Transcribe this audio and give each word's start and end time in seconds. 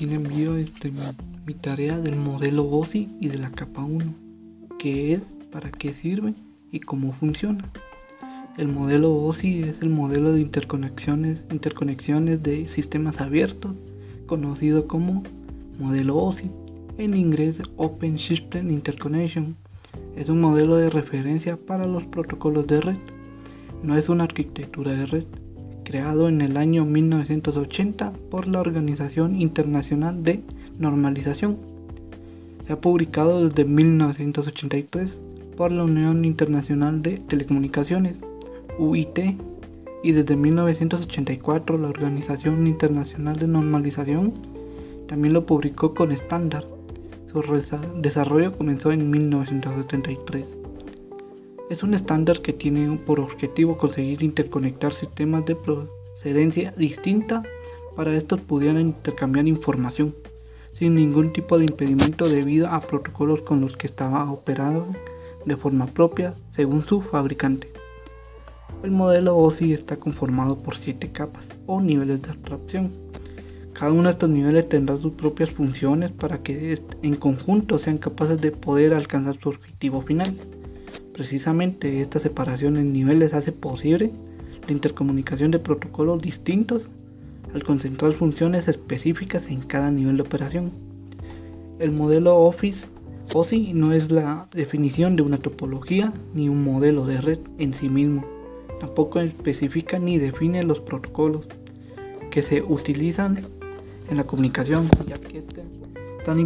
aquí 0.00 0.06
le 0.06 0.14
envío 0.14 0.56
este, 0.56 0.90
mi, 1.44 1.52
tarea 1.52 1.98
del 1.98 2.16
modelo 2.16 2.66
OSI 2.66 3.18
y 3.20 3.28
de 3.28 3.36
la 3.36 3.50
capa 3.50 3.84
1, 3.84 4.02
qué 4.78 5.12
es, 5.12 5.20
para 5.52 5.70
qué 5.70 5.92
sirve 5.92 6.32
y 6.72 6.80
cómo 6.80 7.12
funciona. 7.12 7.70
El 8.56 8.68
modelo 8.68 9.14
OSI 9.14 9.60
es 9.60 9.82
el 9.82 9.90
modelo 9.90 10.32
de 10.32 10.40
interconexiones, 10.40 11.44
interconexiones 11.50 12.42
de 12.42 12.66
sistemas 12.66 13.20
abiertos, 13.20 13.76
conocido 14.24 14.88
como 14.88 15.22
modelo 15.78 16.16
OSI, 16.16 16.50
en 16.96 17.14
inglés 17.14 17.60
Open 17.76 18.18
System 18.18 18.70
Interconnection. 18.70 19.54
Es 20.16 20.30
un 20.30 20.40
modelo 20.40 20.76
de 20.76 20.88
referencia 20.88 21.58
para 21.58 21.86
los 21.86 22.04
protocolos 22.04 22.66
de 22.66 22.80
red. 22.80 22.96
No 23.82 23.98
es 23.98 24.08
una 24.08 24.24
arquitectura 24.24 24.92
de 24.92 25.04
red, 25.04 25.24
creado 25.90 26.28
en 26.28 26.40
el 26.40 26.56
año 26.56 26.84
1980 26.84 28.12
por 28.30 28.46
la 28.46 28.60
Organización 28.60 29.40
Internacional 29.40 30.22
de 30.22 30.40
Normalización. 30.78 31.56
Se 32.64 32.72
ha 32.72 32.80
publicado 32.80 33.48
desde 33.48 33.64
1983 33.64 35.18
por 35.56 35.72
la 35.72 35.82
Unión 35.82 36.24
Internacional 36.24 37.02
de 37.02 37.18
Telecomunicaciones, 37.18 38.18
UIT, 38.78 39.18
y 40.04 40.12
desde 40.12 40.36
1984 40.36 41.76
la 41.76 41.88
Organización 41.88 42.68
Internacional 42.68 43.36
de 43.40 43.48
Normalización 43.48 44.32
también 45.08 45.34
lo 45.34 45.44
publicó 45.44 45.92
con 45.92 46.12
estándar. 46.12 46.64
Su 47.32 47.42
desarrollo 48.00 48.56
comenzó 48.56 48.92
en 48.92 49.10
1973. 49.10 50.59
Es 51.70 51.84
un 51.84 51.94
estándar 51.94 52.42
que 52.42 52.52
tiene 52.52 52.98
por 53.06 53.20
objetivo 53.20 53.78
conseguir 53.78 54.24
interconectar 54.24 54.92
sistemas 54.92 55.46
de 55.46 55.54
procedencia 55.54 56.74
distinta 56.76 57.44
para 57.94 58.12
estos 58.16 58.40
pudieran 58.40 58.80
intercambiar 58.80 59.46
información 59.46 60.12
sin 60.76 60.96
ningún 60.96 61.32
tipo 61.32 61.58
de 61.58 61.66
impedimento 61.66 62.28
debido 62.28 62.66
a 62.66 62.80
protocolos 62.80 63.42
con 63.42 63.60
los 63.60 63.76
que 63.76 63.86
estaba 63.86 64.28
operado 64.32 64.84
de 65.44 65.56
forma 65.56 65.86
propia 65.86 66.34
según 66.56 66.82
su 66.82 67.02
fabricante. 67.02 67.68
El 68.82 68.90
modelo 68.90 69.36
OSI 69.36 69.72
está 69.72 69.94
conformado 69.94 70.56
por 70.58 70.76
siete 70.76 71.12
capas 71.12 71.46
o 71.66 71.80
niveles 71.80 72.20
de 72.20 72.30
abstracción. 72.30 72.90
Cada 73.74 73.92
uno 73.92 74.04
de 74.04 74.10
estos 74.10 74.28
niveles 74.28 74.68
tendrá 74.68 74.96
sus 74.96 75.12
propias 75.12 75.50
funciones 75.50 76.10
para 76.10 76.38
que 76.38 76.76
en 77.02 77.14
conjunto 77.14 77.78
sean 77.78 77.98
capaces 77.98 78.40
de 78.40 78.50
poder 78.50 78.92
alcanzar 78.92 79.38
su 79.40 79.50
objetivo 79.50 80.02
final. 80.02 80.34
Precisamente 81.20 82.00
esta 82.00 82.18
separación 82.18 82.78
en 82.78 82.94
niveles 82.94 83.34
hace 83.34 83.52
posible 83.52 84.10
la 84.66 84.72
intercomunicación 84.72 85.50
de 85.50 85.58
protocolos 85.58 86.22
distintos 86.22 86.84
al 87.52 87.62
concentrar 87.62 88.12
funciones 88.12 88.68
específicas 88.68 89.50
en 89.50 89.60
cada 89.60 89.90
nivel 89.90 90.16
de 90.16 90.22
operación. 90.22 90.70
El 91.78 91.92
modelo 91.92 92.38
Office 92.38 92.86
OSI 93.34 93.74
no 93.74 93.92
es 93.92 94.10
la 94.10 94.48
definición 94.54 95.14
de 95.14 95.20
una 95.20 95.36
topología 95.36 96.10
ni 96.32 96.48
un 96.48 96.64
modelo 96.64 97.04
de 97.04 97.20
red 97.20 97.40
en 97.58 97.74
sí 97.74 97.90
mismo. 97.90 98.24
Tampoco 98.80 99.20
especifica 99.20 99.98
ni 99.98 100.16
define 100.16 100.62
los 100.62 100.80
protocolos 100.80 101.48
que 102.30 102.40
se 102.40 102.62
utilizan 102.62 103.40
en 104.08 104.16
la 104.16 104.24
comunicación, 104.24 104.88
ya 105.06 105.18
que 105.18 105.44
están 106.18 106.38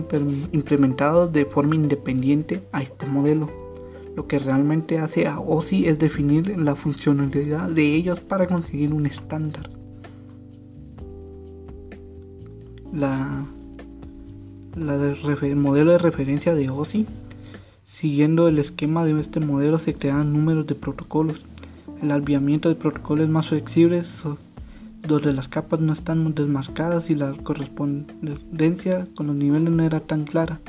implementados 0.51 1.33
de 1.33 1.45
forma 1.45 1.77
independiente 1.77 2.61
a 2.73 2.83
este 2.83 3.07
modelo. 3.07 3.64
Lo 4.17 4.29
que 4.29 4.39
realmente 4.39 4.99
hace 4.99 5.27
a 5.27 5.41
OSI 5.41 5.89
es 5.89 5.99
definir 5.99 6.57
la 6.59 6.77
funcionalidad 6.77 7.69
de 7.69 7.95
ellos 7.95 8.21
para 8.21 8.47
conseguir 8.47 8.93
un 8.93 9.07
estándar. 9.07 9.71
La, 12.93 13.45
el 14.77 15.57
modelo 15.57 15.93
de 15.93 15.99
referencia 15.99 16.55
de 16.55 16.71
OSI, 16.71 17.07
siguiendo 17.85 18.47
el 18.47 18.61
esquema 18.61 19.05
de 19.05 19.21
este 19.21 19.41
modelo, 19.41 19.81
se 19.81 19.95
crean 19.95 20.33
números 20.33 20.67
de 20.69 20.77
protocolos. 20.77 21.45
El 22.01 22.13
albiamiento 22.13 22.69
de 22.69 22.77
protocolos 22.77 23.29
más 23.29 23.49
flexibles, 23.49 24.23
donde 25.07 25.33
las 25.33 25.49
capas 25.49 25.81
no 25.81 25.93
están 25.93 26.35
desmarcadas 26.35 27.11
y 27.11 27.17
la 27.17 27.33
correspondencia 27.33 29.09
con 29.17 29.27
los 29.27 29.37
niveles 29.37 29.71
no 29.71 29.83
era 29.83 30.01
tan 30.01 30.25
clara 30.25 30.61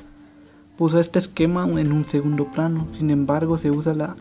puso 0.78 1.00
este 1.00 1.20
esquema 1.20 1.68
en 1.80 1.92
un 1.92 2.06
segundo 2.06 2.46
plano, 2.52 2.88
sin 2.98 3.10
embargo 3.10 3.58
se 3.58 3.72
usa 3.72 3.94
la 3.94 4.16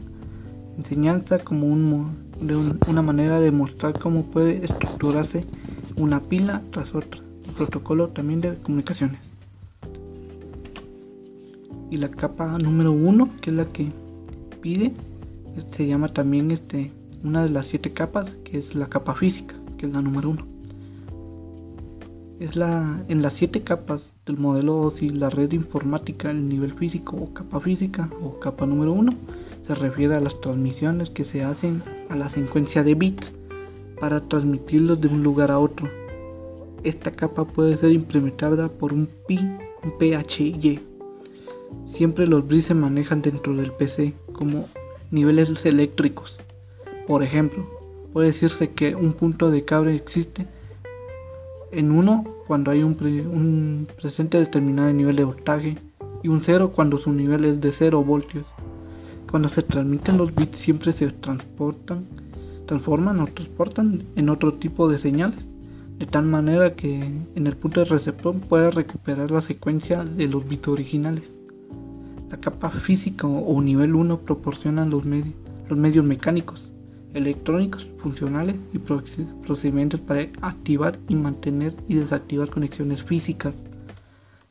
enseñanza 0.79 1.39
como 1.39 1.67
una 1.67 3.03
manera 3.03 3.41
de 3.41 3.51
mostrar 3.51 3.99
cómo 3.99 4.25
puede 4.25 4.65
estructurarse 4.65 5.45
una 5.97 6.21
pila 6.21 6.63
tras 6.71 6.95
otra, 6.95 7.21
un 7.47 7.55
protocolo 7.55 8.09
también 8.09 8.41
de 8.41 8.55
comunicaciones. 8.57 9.21
Y 11.91 11.99
la 11.99 12.09
capa 12.09 12.59
número 12.59 12.93
uno, 12.93 13.31
que 13.41 13.51
es 13.51 13.57
la 13.57 13.67
que 13.67 13.89
pide, 14.61 14.93
se 15.73 15.87
llama 15.87 16.09
también 16.09 16.51
este, 16.51 16.91
una 17.23 17.43
de 17.45 17.51
las 17.51 17.67
siete 17.67 17.93
capas, 17.93 18.31
que 18.45 18.59
es 18.59 18.75
la 18.75 18.87
capa 18.87 19.15
física, 19.15 19.55
que 19.79 19.87
es 19.87 19.93
la 19.93 20.01
número 20.01 20.31
uno. 20.31 20.47
Es 22.41 22.57
la, 22.57 23.01
en 23.09 23.23
las 23.23 23.35
siete 23.35 23.63
capas 23.63 24.03
del 24.27 24.39
modelo 24.39 24.81
OSI, 24.81 25.11
la 25.11 25.29
red 25.29 25.53
informática, 25.53 26.31
el 26.31 26.49
nivel 26.49 26.73
físico 26.73 27.17
o 27.17 27.35
capa 27.35 27.61
física 27.61 28.09
o 28.23 28.41
capa 28.41 28.65
número 28.65 28.93
1 28.93 29.13
se 29.67 29.75
refiere 29.75 30.15
a 30.15 30.21
las 30.21 30.41
transmisiones 30.41 31.11
que 31.11 31.25
se 31.25 31.45
hacen 31.45 31.83
a 32.09 32.17
la 32.17 32.31
secuencia 32.31 32.83
de 32.83 32.95
bits 32.95 33.33
para 34.01 34.21
transmitirlos 34.23 35.01
de 35.01 35.09
un 35.09 35.23
lugar 35.23 35.51
a 35.51 35.59
otro. 35.59 35.91
Esta 36.85 37.11
capa 37.11 37.45
puede 37.45 37.77
ser 37.77 37.93
implementada 37.93 38.69
por 38.69 38.95
un 38.95 39.09
PI, 39.27 39.41
un 39.83 39.93
PHY. 39.99 40.81
Siempre 41.87 42.27
los 42.27 42.49
bits 42.49 42.67
se 42.67 42.75
manejan 42.75 43.21
dentro 43.21 43.55
del 43.55 43.73
PC 43.73 44.15
como 44.33 44.69
niveles 45.11 45.65
eléctricos. 45.67 46.39
Por 47.07 47.23
ejemplo, 47.23 47.67
puede 48.15 48.29
decirse 48.29 48.71
que 48.71 48.95
un 48.95 49.13
punto 49.13 49.51
de 49.51 49.65
cable 49.65 49.95
existe 49.95 50.47
en 51.75 51.91
uno 51.91 52.25
cuando 52.47 52.71
hay 52.71 52.83
un, 52.83 53.87
presente 54.01 54.39
determinado 54.39 54.93
nivel 54.93 55.17
de 55.17 55.25
voltaje 55.25 55.79
y 56.23 56.29
un 56.29 56.43
0 56.43 56.73
cuando 56.75 56.99
su 56.99 57.13
nivel 57.13 57.45
es 57.45 57.61
de 57.61 57.73
0 57.73 58.05
voltios. 58.05 58.45
Cuando 59.31 59.49
se 59.49 59.63
transmiten 59.63 60.17
los 60.17 60.35
bits 60.35 60.59
siempre 60.59 60.93
se 60.93 61.11
transportan, 61.11 62.05
transforman 62.67 63.21
o 63.21 63.27
transportan 63.27 64.03
en 64.15 64.29
otro 64.29 64.55
tipo 64.55 64.89
de 64.89 64.99
señales, 64.99 65.49
de 65.99 66.07
tal 66.07 66.25
manera 66.25 66.75
que 66.75 67.03
en 67.35 67.47
el 67.47 67.57
punto 67.57 67.81
de 67.81 67.87
receptor 67.87 68.35
pueda 68.35 68.71
recuperar 68.71 69.31
la 69.31 69.41
secuencia 69.41 70.05
de 70.05 70.29
los 70.29 70.49
bits 70.49 70.69
originales. 70.69 71.33
La 72.31 72.39
capa 72.39 72.71
física 72.71 73.27
o 73.27 73.61
nivel 73.61 73.95
1 73.95 74.19
proporciona 74.19 74.85
los, 74.85 75.05
medios, 75.05 75.35
los 75.69 75.79
medios 75.79 76.05
mecánicos 76.05 76.74
electrónicos 77.15 77.87
funcionales 77.99 78.57
y 78.73 78.79
procedimientos 78.79 80.01
para 80.01 80.27
activar 80.43 80.99
y 81.09 81.15
mantener 81.15 81.75
y 81.89 81.95
desactivar 81.95 82.51
conexiones 82.51 83.05
físicas. 83.05 83.55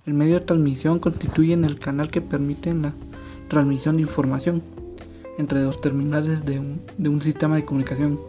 El 0.06 0.16
medio 0.16 0.40
de 0.40 0.46
transmisión 0.46 1.00
constituye 1.00 1.54
el 1.54 1.80
canal 1.80 2.10
que 2.10 2.22
permite 2.22 2.74
la 2.74 2.94
transmisión 3.48 3.98
de 3.98 4.02
información 4.02 4.64
entre 5.38 5.62
dos 5.62 5.82
terminales 5.82 6.46
de 6.46 6.60
un, 6.60 7.22
sistema 7.22 7.56
de 7.56 7.66
comunicación. 7.66 8.20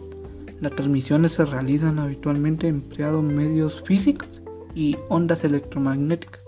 Las 0.61 0.75
transmisiones 0.75 1.33
se 1.33 1.45
realizan 1.45 1.99
habitualmente 1.99 2.67
empleando 2.67 3.21
medios 3.21 3.83
físicos 3.83 4.41
y 4.73 4.97
ondas 5.09 5.43
electromagnéticas, 5.43 6.41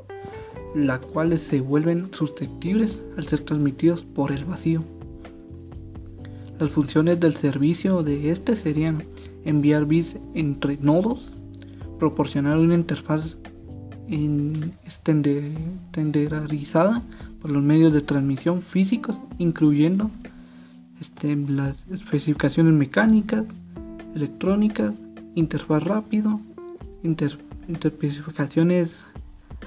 las 0.75 0.99
cuales 0.99 1.41
se 1.41 1.61
vuelven 1.61 2.09
susceptibles 2.13 3.01
al 3.17 3.27
ser 3.27 3.41
transmitidos 3.41 4.01
por 4.01 4.31
el 4.31 4.45
vacío. 4.45 4.83
Las 6.59 6.71
funciones 6.71 7.19
del 7.19 7.35
servicio 7.35 8.01
de 8.01 8.31
este 8.31 8.55
serían 8.55 9.03
enviar 9.45 9.85
bits 9.85 10.17
entre 10.33 10.77
nodos, 10.77 11.27
proporcionar 11.99 12.57
una 12.57 12.73
interfaz 12.75 13.37
estandarizada 14.85 17.01
por 17.41 17.51
los 17.51 17.61
medios 17.61 17.91
de 17.93 18.01
transmisión 18.01 18.61
físicos, 18.61 19.17
incluyendo 19.37 20.09
este, 20.99 21.35
las 21.35 21.83
especificaciones 21.91 22.73
mecánicas, 22.73 23.45
electrónicas, 24.15 24.93
interfaz 25.35 25.83
rápido, 25.83 26.39
interespecificaciones 27.03 29.03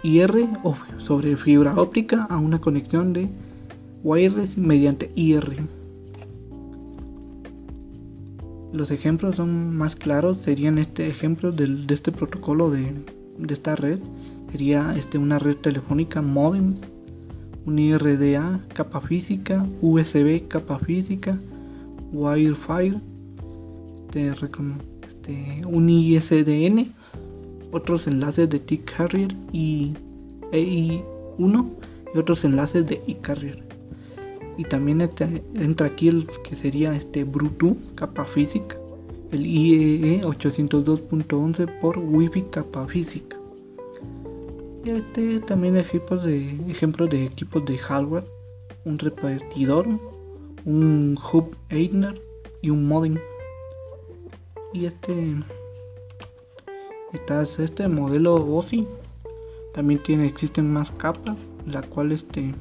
IR 0.02 0.48
sobre 0.98 1.36
fibra 1.36 1.74
óptica 1.76 2.24
a 2.24 2.38
una 2.38 2.58
conexión 2.58 3.12
de 3.12 3.28
wireless 4.02 4.56
mediante 4.56 5.12
IR. 5.14 5.79
Los 8.72 8.90
ejemplos 8.90 9.36
son 9.36 9.76
más 9.76 9.96
claros, 9.96 10.38
serían 10.38 10.78
este 10.78 11.08
ejemplo 11.08 11.52
de 11.52 11.92
este 11.92 12.12
protocolo 12.12 12.70
de, 12.70 12.92
esta 13.48 13.74
red. 13.76 13.98
Sería 14.52 14.94
este, 14.96 15.18
una 15.18 15.38
red 15.38 15.56
telefónica 15.56 16.22
modem, 16.22 16.76
un 17.66 17.78
IRDA 17.78 18.60
capa 18.74 19.00
física, 19.00 19.64
USB 19.80 20.46
capa 20.48 20.78
física, 20.78 21.38
Wi-Fi, 22.12 22.94
este, 24.08 24.28
este, 24.28 25.62
un 25.66 25.88
ISDN 25.88 26.92
otros 27.72 28.06
enlaces 28.06 28.48
de 28.50 28.58
T-Carrier 28.58 29.34
y 29.52 29.92
EI1 30.52 31.66
y 32.14 32.18
otros 32.18 32.44
enlaces 32.44 32.86
de 32.86 33.00
E-Carrier. 33.06 33.69
Y 34.60 34.64
también 34.64 35.00
este, 35.00 35.42
entra 35.54 35.86
aquí 35.86 36.08
el 36.08 36.26
que 36.44 36.54
sería 36.54 36.94
este 36.94 37.24
Bluetooth 37.24 37.78
capa 37.94 38.26
física, 38.26 38.76
el 39.32 39.46
IEE 39.46 40.20
802.11 40.20 41.80
por 41.80 41.96
Wi-Fi 41.96 42.42
capa 42.42 42.86
física. 42.86 43.38
Y 44.84 44.90
este 44.90 45.40
también 45.40 45.78
ejemplos 45.78 46.24
de 46.24 46.56
ejemplos 46.68 47.08
de 47.08 47.24
equipos 47.24 47.64
de 47.64 47.78
hardware, 47.78 48.24
un 48.84 48.98
repetidor, 48.98 49.86
un 50.66 51.18
hub 51.32 51.56
Eitner 51.70 52.20
y 52.60 52.68
un 52.68 52.86
modem. 52.86 53.16
Y 54.74 54.84
este 54.84 55.36
este 57.14 57.88
modelo 57.88 58.34
OSI 58.34 58.86
también 59.72 60.02
tiene 60.02 60.26
existen 60.26 60.70
más 60.70 60.90
capas, 60.90 61.38
la 61.66 61.80
cual 61.80 62.12
este 62.12 62.54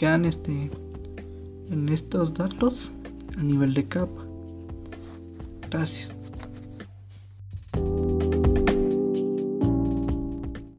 quedan 0.00 0.24
este 0.24 0.70
en 1.70 1.90
estos 1.90 2.32
datos 2.32 2.90
a 3.36 3.42
nivel 3.42 3.74
de 3.74 3.84
capa. 3.84 4.24
Gracias. 5.70 6.19